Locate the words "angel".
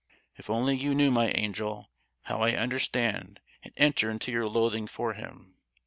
1.29-1.91